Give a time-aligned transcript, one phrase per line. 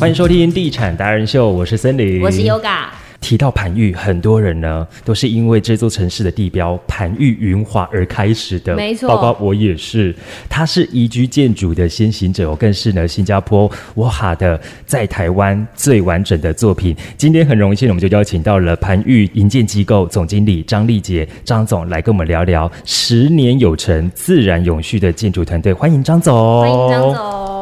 [0.00, 2.86] 欢迎收听《地产达人秀》，我是森林，我是 Yoga。
[3.20, 10.16] 提到盘玉，很多人呢都是因为这座城市的地标盘玉云华而开始的，没错包括我也是。
[10.48, 16.96] 它是宜居建筑的先行者，我更是呢新加坡沃哈的在台湾最完整的作品。
[17.18, 25.74] 今天很荣幸，我们就邀请到了盘玉营建机构总经理张丽杰张总来跟我们聊聊十年有成、自然永续的建筑团队。
[25.74, 27.59] 欢迎张总，欢迎张总。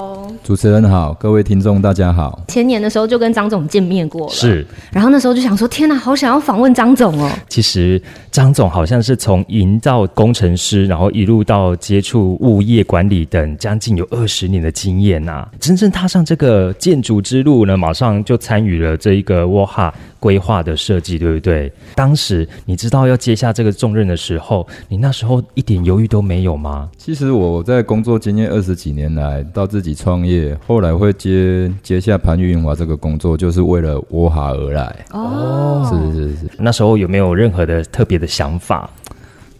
[0.48, 2.42] 主持人好，各位听众大家好。
[2.48, 4.66] 前年的时候就跟张总见面过了，是。
[4.90, 7.30] 然后那时候就想说，天哪，好想要访问张总哦。
[7.50, 8.00] 其实
[8.30, 15.46] 张总好像是从营造工程师，然后一路到接触物业管理等，将近有二十年的经验呐。
[15.60, 21.70] 真正踏上这个建筑之路呢，马上就参与了这一个沃哈规划的设计，对不对？
[21.94, 26.88] 当时你知道要接下这个重任的时候，你那时候一点犹豫都没有吗？
[26.96, 30.37] 其实我在工作经验二十几年来，到自己创业。
[30.66, 35.06] 后来会接接下潘玉云华这个工作，就是为了沃哈而来。
[35.12, 36.50] 哦，是是是。
[36.58, 38.88] 那时候有没有任何的特别的想法？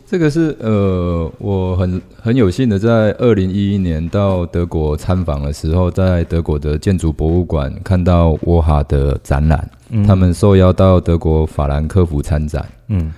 [0.07, 9.71] 这个是呃，我很很有幸的在二零一一年到德国参访的时候，在德国的建筑博物馆看到沃哈的展览，
[10.07, 12.65] 他们受邀到德国法兰克福参展。
[12.89, 13.13] 嗯，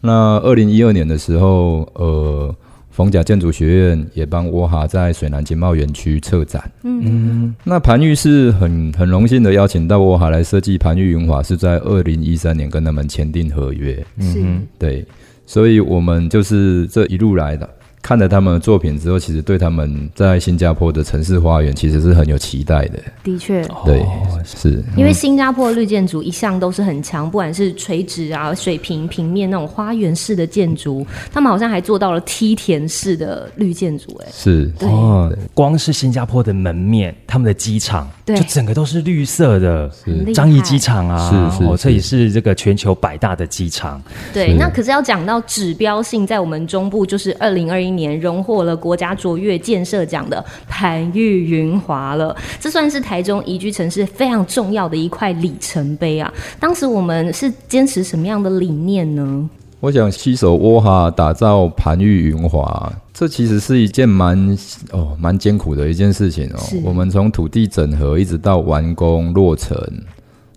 [0.00, 2.54] 那二零一二年的时候，呃。
[2.96, 6.72] 逢甲建筑学院也帮沃哈在水南经贸园区策展。
[6.82, 14.02] 嗯，那盘玉是很很荣幸的邀请到沃哈来设计盘玉云华，是在二零一三年跟他们签订合约。
[14.16, 15.04] 嗯，对，
[15.44, 17.68] 所以我们就是这一路来的。
[18.06, 23.00] 看了他们的作品之后，其实对他们在新加坡的城市花园其实是很有期待的。
[23.24, 24.06] 的确，对，
[24.44, 34.16] 是因为新加坡的绿建筑一向都是很强，不管是垂直啊、水平、平面那种花园式的建筑，他们好像还做到了梯田式的绿建筑。
[34.24, 39.90] 哎，是哦，光是新加坡的门面，他们的机场，就整个都是绿色的。
[40.32, 44.00] 樟宜机场啊，是是，这也是这个全球百大的机场。
[44.32, 47.96] 对，那可是要讲到指标性，在我们中部就是二零二一。
[47.96, 56.30] 年荣获了国家卓越建设奖的盘玉云华了，这算是台中宜居城市非常重要的一块里程碑啊！
[56.60, 59.48] 当时我们是坚持什么样的理念呢？
[59.80, 64.58] 我想携手沃哈打造盘玉云华，这其实是一件蛮
[64.92, 66.60] 哦蛮艰苦的一件事情哦。
[66.82, 69.76] 我们从土地整合一直到完工落成，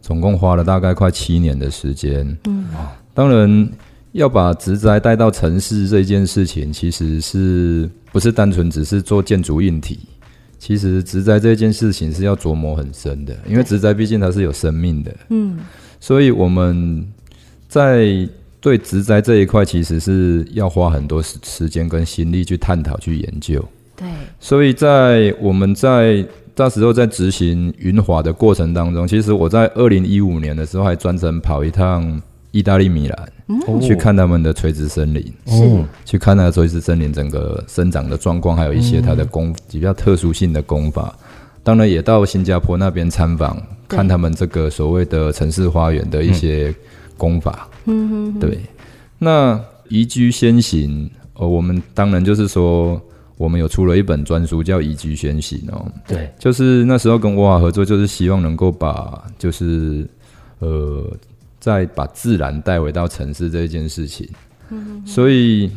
[0.02, 2.38] 总共花了大概快七年的时间。
[2.46, 2.68] 嗯，
[3.14, 3.70] 当然。
[4.14, 10.00] 要把植栽带到城市这件事情，其实是不是单纯只是做建筑硬体？
[10.58, 15.16] 其实植栽这件事情是要琢磨很深的，因为植栽毕竟它是有生命的。
[15.30, 15.60] 嗯，
[16.00, 17.08] 所以我们
[17.68, 18.28] 在
[18.62, 23.64] 对植栽这一块，其实是要花很多时时间跟心力去探讨、去研究。
[23.96, 24.08] 对，
[24.40, 26.26] 所以在我们在
[26.56, 32.22] 那时候在执行云华的过程当中，其实我在二零一五年的时候还专程跑一趟。
[32.52, 35.86] 意大利米兰去看他们的垂直森林，是。
[36.04, 41.16] 去看那个垂直森林整个生长的状况，还有一些它的工比较特殊性的工法。
[41.62, 46.74] 当然也到新加坡那边参访，看他们这个所谓的城市花园的一些
[47.20, 47.70] 工法。
[47.86, 48.58] 嗯哼对。
[49.20, 53.00] 那宜居先行，呃，我们当然就是说，
[53.38, 55.86] 我们有出了一本专书叫《宜居先行》哦。
[56.08, 60.08] 对，就是那时候跟沃瓦合作，就是希望能够把就是
[60.58, 61.06] 呃。
[61.62, 64.26] 再把自然带回到城市这一件事情，
[65.06, 65.70] 所以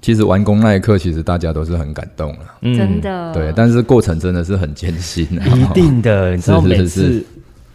[0.00, 3.30] 其实完工那一刻，其实大家都是很感动了，真的。
[3.34, 6.34] 对，但是过程真的是很艰辛，一定的。
[6.34, 7.22] 你知道 每次。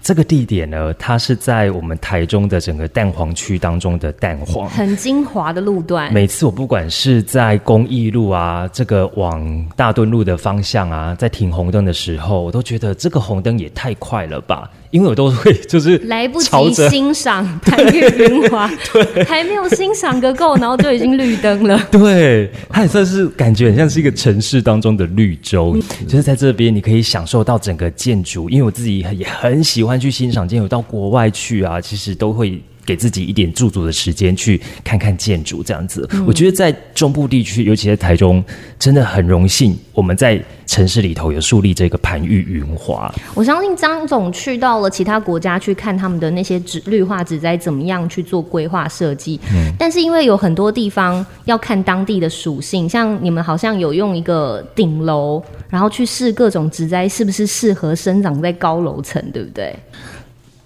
[0.01, 6.11] 这个地点呢，它是在我们台中的整个蛋黄区当中的蛋黄，很精华的路段。
[6.13, 21.79] 每次我不管是在公益路啊，这个往大墩路的方向啊，在停红灯的时候，我都觉得这个红灯也太快了吧，因为我都会就是来不及欣赏 台月云华， 对，还没有欣赏个够，然后就已经绿灯了。
[21.91, 29.99] 对，它也算是感觉很像是一个城市当中的绿洲，就是在这边你可以享受到整个建筑，因为我自己也很喜欢。
[29.99, 36.09] 去欣赏建筑，到国外去啊，其实都会给自己一点驻足的时间，去看看建筑这样子。
[36.25, 38.43] 我觉得在中部地区，尤其在台中，
[38.79, 43.13] 真的很荣幸，我们在城市里头有树立这个盘玉云华。
[43.35, 55.43] 我相信张总去到了其他国家去看他们的那些植绿化植栽怎么样去做规划设计，嗯，但是因为有很多地方要看当地的属性，像你们好像有用一个顶楼。
[55.69, 59.71] 然后去试各种植栽是不是适合生长在高楼层，对不对？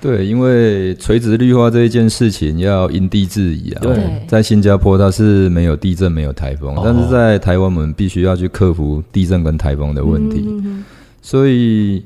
[0.04, 3.80] 对，因为垂直绿化这一件事情要因地制宜啊。
[3.82, 10.46] 对，在新加坡它是没有地震、没有台风，但是在台湾我们必须要去克服地震跟台风的问题。
[11.22, 12.04] 所以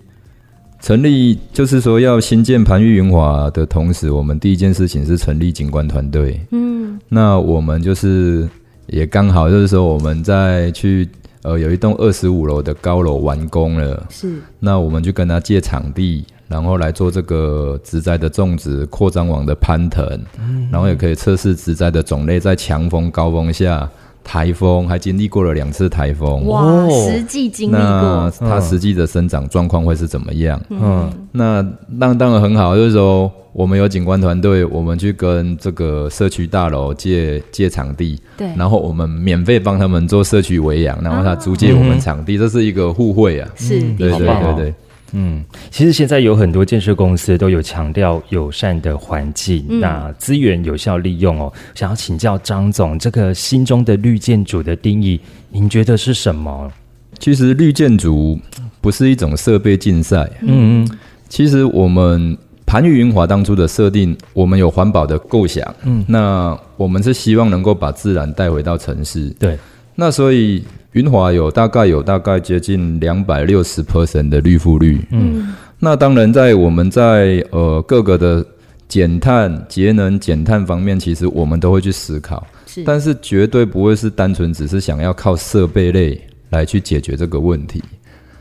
[0.80, 6.40] 成立就是说要新建盘玉云华的同时，我们第一件事情是成立景观团队。
[6.52, 8.48] 嗯，那我们就是
[8.86, 11.10] 也刚好就是说我们在去
[11.42, 20.20] 呃有一栋二十五楼的高楼完工了，是，那我们就跟他借场地，然后来做这个植栽的种植、扩张网的攀藤，
[20.72, 23.90] 然后也可以测试植栽的种类，在强风高风下。
[24.30, 26.90] 台风还经历过了两次台风，哇，哦。
[27.10, 30.60] 实际经历那过，它实际的生长状况会是怎么样？
[30.70, 38.50] 嗯，那那当然很好，就是说我们有景观团队，我们去跟这个社区大楼借借场地，对。
[38.58, 43.50] 然后我们免费帮他们做社区维养，然后他租借我们场地，这是一个互惠啊。
[43.56, 44.74] 是，对对对对，
[45.14, 51.52] 嗯，其实现在有很多建设公司都有强调友善的环境，那资源有效利用哦。
[51.76, 55.20] 想要请教张总，这个心中的绿建筑的定义，
[55.50, 56.72] 您觉得是什么？
[57.20, 58.40] 其实绿建筑
[58.80, 60.98] 不是一种设备竞赛，嗯嗯。
[61.30, 69.58] 其实我们盘玉云华当初的设定，我们有环保的构想，嗯，那我们是希望能够把自然带回到城市，对，
[69.96, 70.64] 那所以
[70.98, 78.44] 云华有大概有大概接近两百六十 percent 的绿覆率，嗯，那当然在我们在呃各个的
[78.88, 87.84] 减碳、节能、减碳方面，其实我们都会去思考，是，但是绝对不会是单纯只是想要靠设备类来去解决这个问题。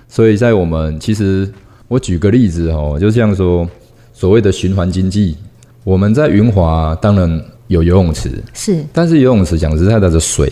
[0.09, 1.47] 所以在我们其实
[1.89, 3.69] 我举个例子哦，就像说
[4.15, 5.37] 所谓的循环经济，
[5.85, 8.83] 我们在云华当然有游泳池，是。
[8.95, 10.51] 但是游泳池讲实在的，的水，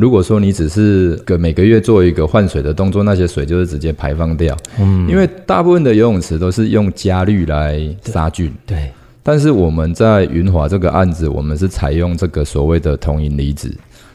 [0.00, 4.56] 如果说你只是个每个月做一个换水的动作，那些水就是直接排放掉。
[4.78, 8.90] 嗯，因为大部分的游泳池都是用加氯来杀菌，对，
[9.22, 13.70] 但是我们在云华这个案子，我们是采用这个所谓的铜银离子，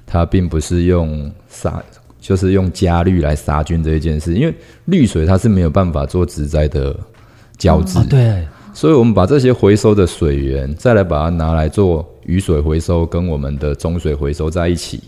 [0.07, 1.83] 它并不是用杀，
[2.19, 4.53] 就是用加氯来杀菌这一件事，因为
[4.85, 6.95] 氯水它是没有办法做植栽的
[7.57, 7.99] 胶质。
[7.99, 8.43] 啊对，
[8.73, 14.99] 所以我们把这些回收的水源，再来把它拿来做雨水回收，跟我们的中水回收在一起，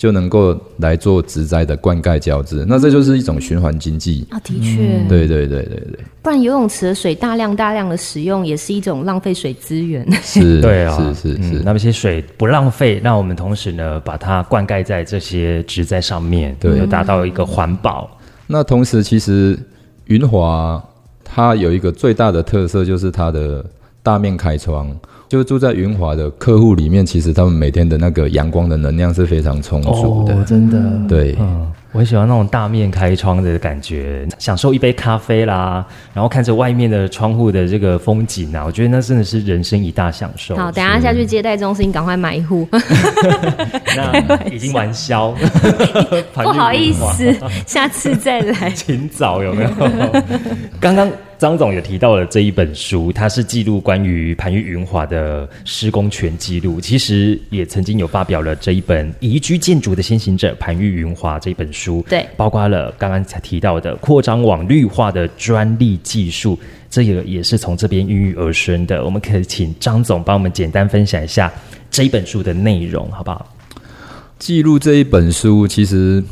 [0.00, 2.64] 就能够来做植栽的灌溉浇治。
[2.66, 4.26] 那这就是一种循环经济。
[4.30, 10.10] 啊，的确，对对对对对，不然游泳池的水大量大量的使用，也是一种浪费水资源。
[10.24, 18.10] 是，对啊，是是是，嗯那么些水不浪费，那我们同时呢，把它灌溉在这些植栽上面，对就达到一个环保。
[18.46, 19.58] 那同时，其实
[20.06, 20.82] 云华
[21.22, 23.62] 它有一个最大的特色，就是它的
[24.02, 24.90] 大面开窗。
[25.28, 30.44] 就住在云华的客户里面，其实他们每天的那个阳光的能量是非常充足的。
[30.44, 35.84] 真的，对，嗯，我很喜欢那种大面开窗的感觉，享受一杯咖啡啦，
[36.14, 40.54] 然后看着外面的窗户的这个风景啊，我觉得那真的是人生一大享受。
[40.54, 42.68] 好，等一下下去接待中心，赶快买一户。
[43.96, 45.34] 那已经完销，
[46.34, 47.34] 不好意思，
[47.66, 48.70] 下次再来。
[48.74, 49.70] 请早有没有？
[50.78, 56.80] 刚刚张总也提到了这一本书，它是记录关于盘玉云华的施工全记录。
[56.80, 66.58] 其实也曾经有发表了这一本《宜居建筑的先行者盘玉云华》这一本书，对包括了刚刚才提到的扩张网绿化的专利技术，
[66.90, 69.02] 这个也是从这边孕育而生的。
[69.04, 71.50] 我们可以请张总帮我们简单分享一下
[71.90, 73.46] 这一本书的内容，好不好？
[74.38, 76.22] 记录这一本书，其实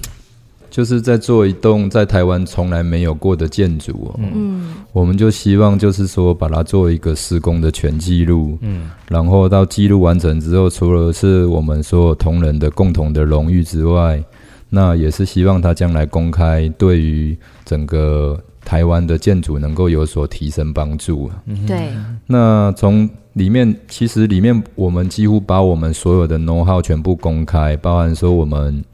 [0.71, 4.21] 就是在做一栋在台湾从来没有过的建筑哦。
[4.21, 8.57] 嗯，我们就希望就是说把它做一个施工的全记录。
[8.62, 14.23] 嗯，然后到记录完成之后，除了是我们所有同仁的共同的荣誉之外，
[14.70, 21.30] 那也是希望它将来公开，对于整个台湾的建筑能够有所提升帮助。
[21.66, 21.88] 对，
[22.26, 28.84] 那从里面，其实里面我们几乎把我们所有的 know how 全部公开，包含说我们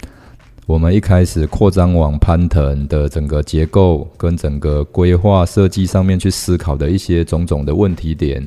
[0.66, 8.46] 我们一开始扩张往攀藤的整个结构跟整个规划设计上面去思考的一些种种的问题点，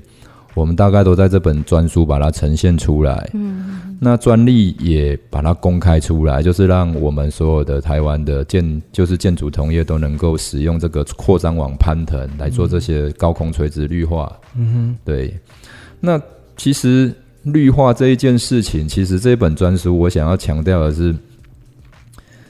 [0.58, 3.30] 我们大概都在这本专书把它呈现出来。
[3.36, 14.36] 嗯，那专利也把它公开出来，就是让我们所有的台湾的建就是建筑同业都能够使用这个扩张网攀藤来做这些高空垂直绿化。
[14.56, 15.38] 嗯哼，对。
[16.00, 16.20] 那
[16.56, 21.16] 其实绿化这一件事情，其实这本专书我想要强调的是，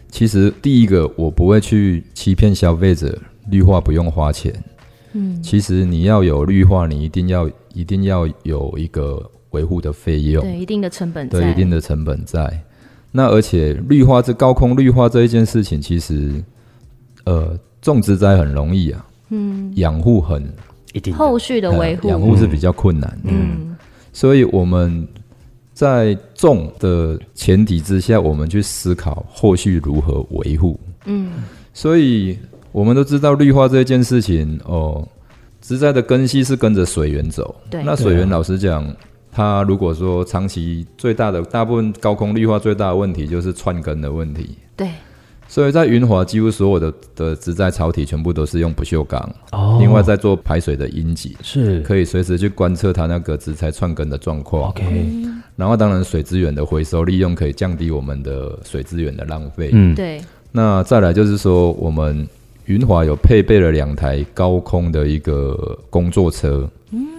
[0.09, 4.53] 其实第一个我不会去欺骗消费者，绿化不用花钱。
[5.11, 12.59] 嗯，其实你要有绿化，你一定要一定要有一个维护的费用，对，一定的成本在，对，一定的成本在。
[13.11, 16.43] 那而且绿化这高空绿化这一件事情，其实
[17.25, 20.43] 呃种植栽很容易啊，嗯，养护很
[20.93, 23.29] 一定后续的维护呃养护是比较困难的。
[23.29, 23.75] 嗯，
[24.11, 25.07] 所以我们
[25.73, 30.79] 在种的前提之下，我们去思考后续如何维护。
[31.05, 31.31] 嗯，
[31.73, 32.37] 所以
[32.71, 35.07] 我们都知道绿化这件事情哦，
[35.67, 37.53] 植栽的根系是跟着水源走。
[37.69, 38.87] 对那水源老实讲，
[39.29, 44.57] 它如果说长期最大的大部分高空绿化最大的问题就是串根的问题。
[44.77, 44.87] 对，
[45.45, 49.19] 所以在云华几乎所有的的植栽草体全部都是用不锈钢，
[49.51, 54.69] 哦另外在做排水的阴脊，是可以随时去观测它那个植材串根的状况。
[54.69, 54.85] OK，
[55.57, 59.71] 然后当然水资源的回收利用可以降低我们的水资源的浪费。
[59.73, 60.21] 嗯，对，
[60.53, 62.25] 那再来就是说，我们
[62.67, 66.69] 云华有配备了两台高空的一个工作车。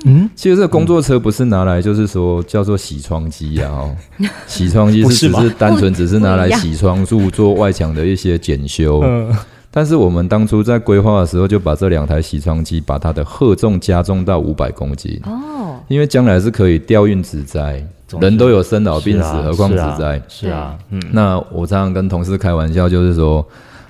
[0.06, 3.96] 嗯，其实这个工作车不是拿来就是说叫做洗窗机啊，哦，
[4.46, 9.02] 洗窗机是只是单纯只是拿来洗窗柱做外墙的一些检修。
[9.02, 9.30] 嗯。
[9.70, 17.86] 但是我们当初在规划的时候，就把这两台洗窗机把它的荷重加重到五百公斤，哦，因为将来是可以调运植栽，
[18.18, 20.20] 人都有生老病死，啊何况植栽。
[20.26, 23.46] 是啊，嗯，那我常常跟同事开玩笑，就是说，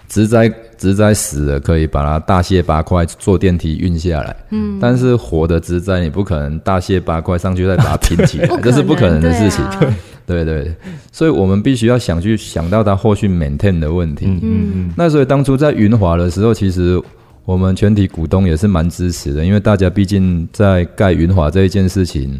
[0.08, 4.34] 植栽植栽死了可以把它大卸八块，坐电梯运下来。
[4.50, 9.64] 嗯，但是活的植栽你不可能大卸八块上去再把它拼起来， 这是不可能的事情。
[9.80, 9.94] 对啊
[10.24, 10.74] 对对，
[11.10, 14.26] 所以我们必须要想去想到它后续 maintain 的问题。
[14.26, 17.00] 嗯嗯嗯，那所以当初在云华的时候，其实
[17.44, 22.38] 我们全体股东也是蛮支持的，因为大家毕竟在盖云华这一件事情，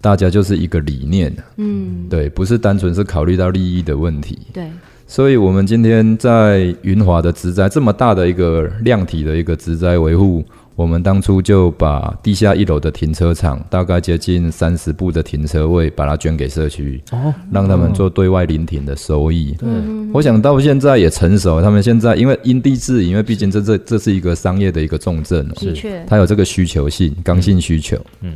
[0.00, 4.38] 大家就是一个理念，嗯，对，不是单纯是考虑到利益的问题。
[4.52, 4.70] 对，
[5.06, 19.52] 所以，我们今天在云华的植栽这么大的一个量体的一个植栽维护，我们当初就把地下一楼的停车场，大概接近三十部的停车位，把它捐给社区，哦，让他们做对外临停的收益。
[19.58, 19.68] 对，
[20.12, 27.96] 我想到现在也成熟，他们现在因为因地制宜，因为毕竟这这这是一个商业的一个重镇哦，的确，它有这个需求性，刚性需求。
[28.20, 28.34] 嗯，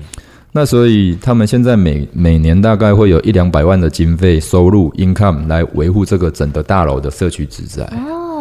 [0.52, 7.84] 那所以他们现在每每年大概会有一两百万的经费收入 income 来维护这个整个大楼的社区植栽。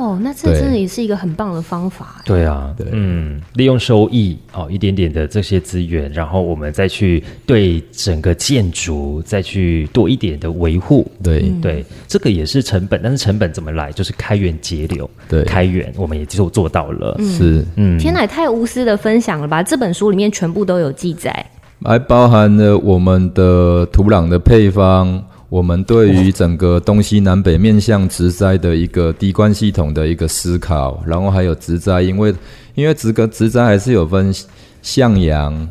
[0.01, 2.23] 哦，那这真的也是一个很棒的方法。
[2.25, 11.05] 对啊，对嗯，利用收益哦，一点点的这些资源，然后我们再去对整个建筑再去多一点的维护。
[11.21, 13.91] 对对，这个也是成本，但是成本怎么来？
[13.91, 15.07] 就是开源节流。
[15.27, 17.15] 对开源我们也就做到了。
[17.19, 19.61] 是，嗯，天哪，太无私的分享了吧！
[19.61, 21.45] 这本书里面全部都有记载。
[21.83, 32.33] 还包含了我们的土壤的配方，我们对于整个东西南北面向植栽的一个滴灌系统的一个思考，然后还有植栽，因为
[32.75, 34.33] 因为植个植栽还是有分
[34.81, 35.67] 向阳，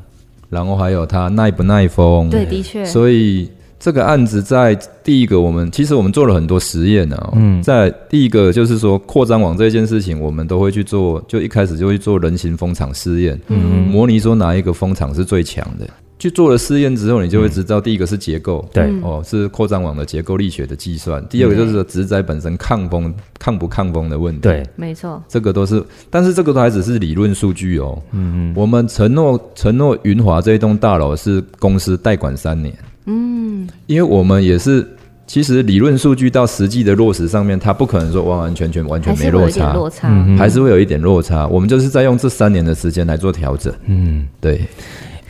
[0.48, 7.32] 然后还有它耐不耐风，对，的确，所以这个案子在第一个，我们其实我们做了很多实验啊。
[7.34, 15.86] 嗯，在第一个就是说扩张网这件事情，我们都会去做，就一开始就会做人形风场试验，嗯，模拟说哪一个风场是最强的。
[16.18, 24.40] 去做了试验之后，你就会知道，第一个是结构，对哦，是扩张网的结构力学的计算；第二个就是说植栽本身抗风、抗不抗风的问题。
[24.40, 25.80] 对，没错，这个都是，
[26.10, 27.96] 但是这个都还只是理论数据哦。
[28.10, 32.74] 嗯嗯，我们承诺承诺云华这一栋大楼是公司代管三年。
[33.10, 34.86] 嗯，因为我们也是，
[35.26, 40.08] 其实理论数据到实际的落实上面，它不可能说完完全全完全没落差，落差。
[40.36, 41.46] 还是会有一点落差。
[41.46, 43.72] 我们就是在用这三年的时间来做调整。
[43.86, 44.28] 嗯。
[44.42, 44.60] 对，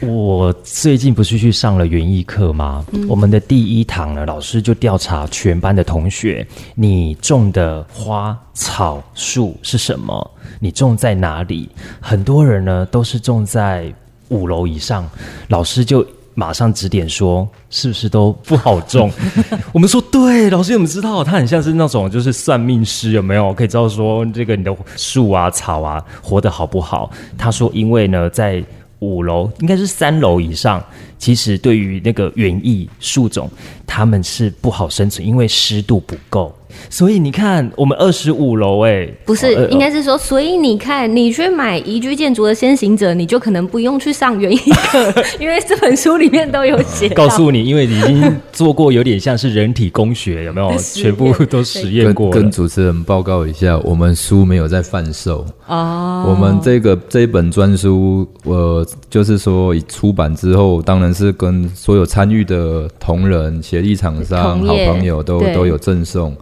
[0.00, 2.84] 我最近不是去上了园艺课吗？
[3.08, 6.44] 我们的第一堂呢，老师就调查全班的同学，
[6.74, 10.30] 你种的花草树是什么？
[10.58, 11.68] 你种在哪里？
[12.00, 13.94] 很多人呢都是种在
[14.30, 15.08] 五楼以上，
[15.46, 16.04] 老师就。
[16.38, 19.10] 马上指点说，是不是都不好种？
[19.74, 27.10] 我们说对，老师我们知道，他很像是那种就是算命师，有没有可以知道说这个你的树啊草啊活得好不好？
[27.36, 28.64] 他说，因为呢在
[29.00, 30.80] 五楼应该是三楼以上，
[31.18, 33.50] 其实对于那个园艺树种，
[33.84, 36.54] 他们是不好生存，因为湿度不够。
[36.90, 47.08] 所以你看，我们二十五楼，哎，不是，呃应该是说，所以你看，你去买宜居建筑的先行者，你就可能不用去上园艺课，因为这本书里面都有写。
[47.16, 50.76] 告诉你，因为你已经做过有点像是人体工学，有没有？
[50.78, 52.50] 全部都实验跟过了跟。
[52.50, 55.46] 主持人报告一下，我们书没有在贩售。
[55.66, 66.36] 哦，我们这个这一本专书，呃，就是说出版之后，当然是跟所有参与的同仁、协力厂商、好朋友都都有赠送。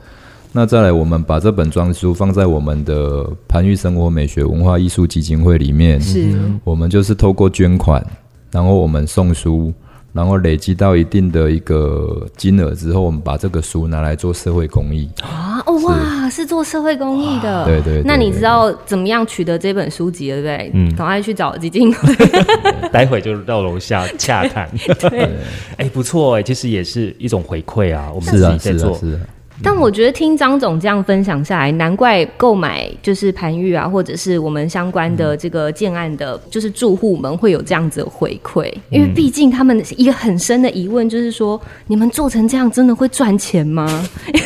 [0.57, 6.35] 那再来，我们把这本专书放在我们的盘玉生活美学文化艺术基金会里面，是
[6.65, 8.03] 我们就是透过捐款，
[8.51, 9.71] 然后我们送书，
[10.15, 15.07] 然后累积到一定的一个金额之后，我们把这个书拿来做社会公益。
[15.23, 17.67] 啊，哦哇，是做社会公益的。
[17.67, 20.71] 对对对那你知道怎么样取得这本书籍了，对不对？
[20.73, 22.15] 嗯赶快去找基金会。
[22.91, 24.67] 待会就到楼下洽谈。
[25.11, 25.29] 对，
[25.77, 28.11] 哎，不错哎，其实也是一种回馈啊。
[28.11, 29.21] 我们是啊，是啊是啊。
[29.63, 43.87] 但我觉得听张总这样分享下来，难怪购买就是盘玉啊，或者是我们相关的这个建案的，就是住户们会有这样子的回馈，因为毕竟他们一个很深的疑问就是说，你们做成这样真的会赚钱吗？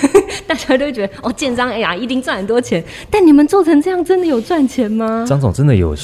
[0.46, 5.24] 大家都觉得哦，建商哎呀一定赚很多钱，但你们做成这样真的有赚钱吗？
[5.28, 5.94] 张总真的有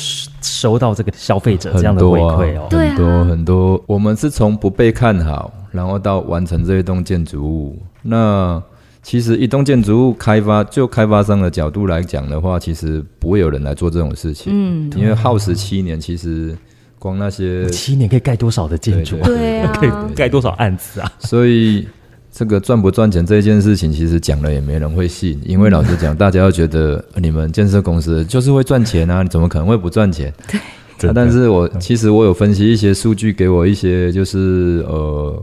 [0.40, 3.82] 收到这个消费者这样的回馈哦，很多很多。
[3.86, 8.62] 我们是从不被看好，然后到完成这一栋建筑物，那。
[9.06, 14.52] 其实一栋建筑物开发，就开发商的角度来讲的话，其实不会有人来做这种事情。
[14.52, 16.52] 嗯，因为耗时七年，其实
[16.98, 19.16] 光那些七年可以盖多少的建筑？
[19.22, 21.12] 对啊，可以盖多少案子啊？
[21.20, 21.86] 所以
[22.32, 25.40] 这个赚不赚钱这件事情，其实讲了也没人会信。
[25.46, 30.34] 因为老实讲，大家要觉得你们建设公司就是会赚钱啊，你怎么可能会不赚钱？
[30.98, 35.40] 对，但是我其实我有分析一些数据，给我一些就是呃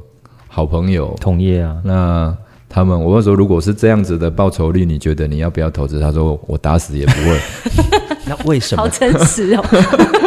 [0.50, 2.36] 好朋友同业啊，那。
[2.75, 6.00] 他们，我说，如果是这样子的报酬率，你觉得你要不要投资？
[6.00, 7.39] 他说，我打死也不会。
[8.25, 8.82] 那为什么？
[8.82, 9.63] 好真实哦。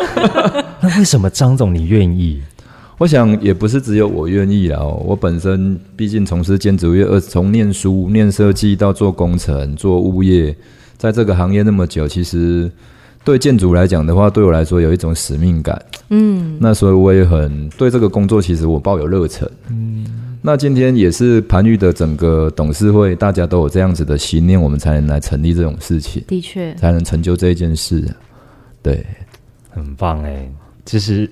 [0.80, 2.40] 那为什么张总你愿意？
[2.98, 4.78] 我想也不是只有我愿意啦。
[4.80, 10.54] 我本身毕竟从事建筑业，二从念书、念设计到做工程、做物业，
[10.96, 12.70] 在这个行业那么久，其实
[13.26, 15.85] 对建筑来讲的话，对我来说有一种使命感。
[16.11, 16.56] 嗯。
[16.61, 19.50] 那所以我也很对这个工作，其实我抱有热忱。
[19.68, 20.38] 嗯。
[20.40, 28.09] 那今天也是盘玉的整个董事会，大家都有这样子的信念，我们才能来成立这种事情，的确，才能成就这一件事。
[28.80, 29.04] 对，
[29.71, 30.49] 很棒哎。
[30.85, 31.28] 其实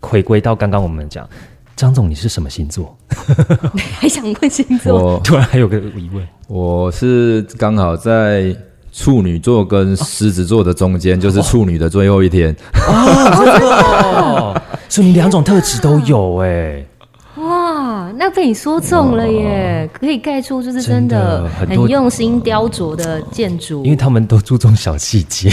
[0.00, 1.28] 回归到刚刚我们讲，
[1.76, 2.96] 张总你是什么星座？
[4.00, 5.20] 还想问星座？
[5.22, 8.56] 突然还有个疑问，我是刚好在
[8.96, 12.56] 处女座跟狮子座的中间，就是处女的最后一天。
[12.88, 16.82] 哦， 所以你两种特质都有哎。
[17.36, 19.86] 哇，那被你说中了耶！
[19.92, 25.50] 可以盖出就是真的很用心雕琢的建筑，因为他们都注重小细节，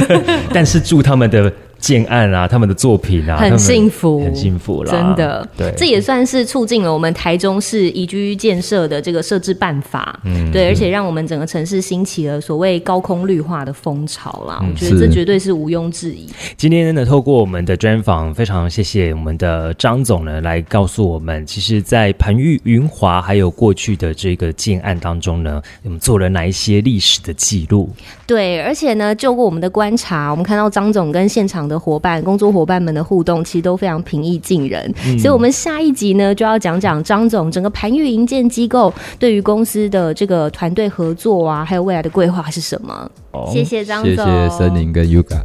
[0.50, 1.52] 但是住他们的。
[1.78, 5.48] 建案啊，他们的作品啊，很幸福，很幸福了，真的。
[5.56, 10.18] 对，这也算是促进了我们台中市宜居建设的这个设置办法。
[10.24, 14.60] 嗯，对，而且让我们整个城市兴起了所谓高空绿化的风潮啦。
[14.60, 16.28] 我觉得这绝对是毋庸置疑。
[16.56, 27.90] 今天呢，透过我们的专访，非常谢谢我们的张总呢，来告诉我们，其实，在盘玉云华还有过去的这个建案当中呢，我们做了哪一些历史的记录？
[28.26, 34.92] 对，而且呢，就过我们的观察，我们看到张总跟现场的伙伴、工作伙伴们的互动，其实都非常平易近人。
[35.18, 43.10] 所以，我们下一集呢，就要讲讲张总整个盘玉营建机构对于公司的这个团队合作啊，还有未来的规划是什么。
[43.52, 45.42] 谢谢张总，谢谢森林跟 Yuga。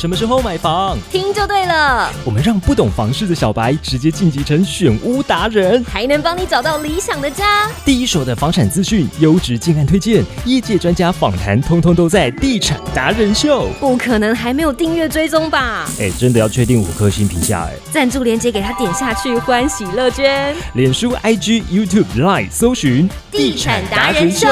[0.00, 0.96] 什么时候买房？
[1.12, 2.10] 听就对了。
[2.24, 7.68] 我们让不懂房事的小白直接晋级成选屋达人，还能帮你找到理想的家。
[7.84, 13.68] 第一手的房产资讯、优质建案推荐、业界专家访谈，通通都在地产达人秀。
[13.78, 15.86] 不可能还没有订阅追踪吧？
[16.00, 17.74] 哎，真的要确定五颗星评价哎。
[17.92, 20.56] 赞助链接给他点下去，欢喜乐捐。
[20.72, 24.48] 脸书、IG、YouTube、Line 搜寻地产达人秀。